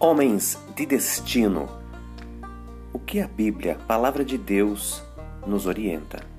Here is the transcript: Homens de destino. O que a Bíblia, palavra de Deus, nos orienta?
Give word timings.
Homens 0.00 0.56
de 0.76 0.86
destino. 0.86 1.68
O 2.92 3.00
que 3.00 3.20
a 3.20 3.26
Bíblia, 3.26 3.76
palavra 3.88 4.24
de 4.24 4.38
Deus, 4.38 5.02
nos 5.44 5.66
orienta? 5.66 6.37